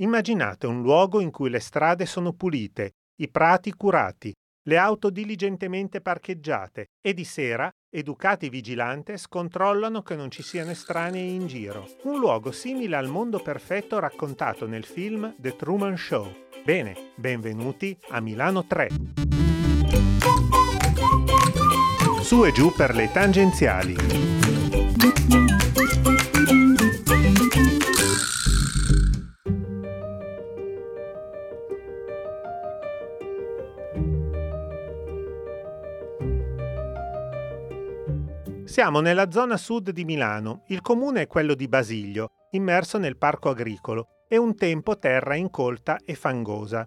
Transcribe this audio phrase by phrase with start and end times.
[0.00, 6.00] Immaginate un luogo in cui le strade sono pulite, i prati curati, le auto diligentemente
[6.00, 11.86] parcheggiate e di sera educati vigilantes controllano che non ci siano estranei in giro.
[12.04, 16.32] Un luogo simile al mondo perfetto raccontato nel film The Truman Show.
[16.64, 18.88] Bene, benvenuti a Milano 3.
[22.22, 24.29] Su e giù per le tangenziali.
[38.70, 40.62] Siamo nella zona sud di Milano.
[40.68, 45.98] Il comune è quello di Basilio, immerso nel parco agricolo, e un tempo terra incolta
[46.04, 46.86] e fangosa.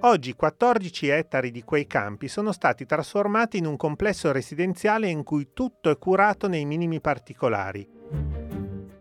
[0.00, 5.48] Oggi 14 ettari di quei campi sono stati trasformati in un complesso residenziale in cui
[5.54, 7.88] tutto è curato nei minimi particolari.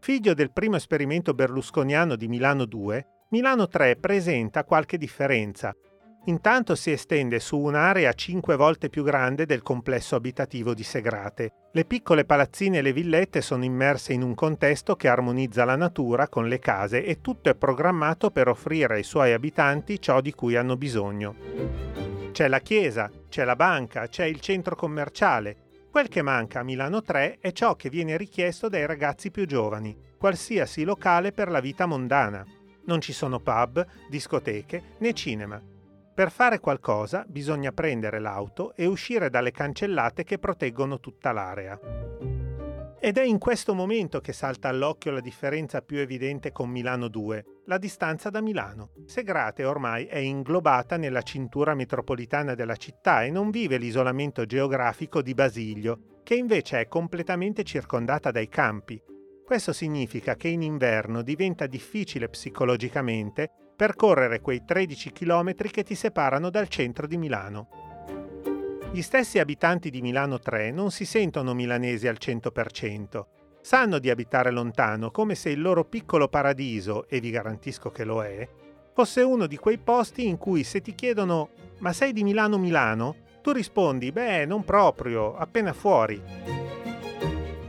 [0.00, 5.72] Figlio del primo esperimento berlusconiano di Milano 2, Milano 3 presenta qualche differenza,
[6.24, 11.52] Intanto si estende su un'area cinque volte più grande del complesso abitativo di Segrate.
[11.72, 16.28] Le piccole palazzine e le villette sono immerse in un contesto che armonizza la natura
[16.28, 20.56] con le case e tutto è programmato per offrire ai suoi abitanti ciò di cui
[20.56, 21.34] hanno bisogno.
[22.32, 25.68] C'è la chiesa, c'è la banca, c'è il centro commerciale.
[25.90, 29.96] Quel che manca a Milano 3 è ciò che viene richiesto dai ragazzi più giovani,
[30.18, 32.44] qualsiasi locale per la vita mondana.
[32.84, 35.60] Non ci sono pub, discoteche né cinema.
[36.12, 41.78] Per fare qualcosa bisogna prendere l'auto e uscire dalle cancellate che proteggono tutta l'area.
[43.02, 47.44] Ed è in questo momento che salta all'occhio la differenza più evidente con Milano 2,
[47.64, 48.90] la distanza da Milano.
[49.06, 55.32] Segrate ormai è inglobata nella cintura metropolitana della città e non vive l'isolamento geografico di
[55.32, 59.02] Basilio, che invece è completamente circondata dai campi.
[59.46, 66.50] Questo significa che in inverno diventa difficile psicologicamente percorrere quei 13 km che ti separano
[66.50, 67.68] dal centro di Milano.
[68.92, 73.24] Gli stessi abitanti di Milano 3 non si sentono milanesi al 100%.
[73.62, 78.22] Sanno di abitare lontano come se il loro piccolo paradiso, e vi garantisco che lo
[78.22, 78.46] è,
[78.92, 81.48] fosse uno di quei posti in cui se ti chiedono
[81.78, 83.16] ma sei di Milano Milano?
[83.40, 86.20] Tu rispondi beh non proprio, appena fuori.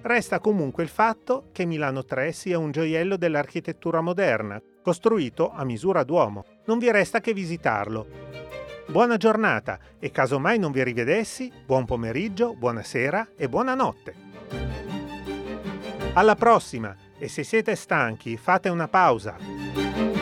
[0.00, 6.02] Resta comunque il fatto che Milano 3 sia un gioiello dell'architettura moderna, costruito a misura
[6.02, 6.46] d'uomo.
[6.64, 8.06] Non vi resta che visitarlo.
[8.86, 14.14] Buona giornata e casomai non vi rivedessi, buon pomeriggio, buonasera e buonanotte.
[16.14, 20.17] Alla prossima e se siete stanchi fate una pausa.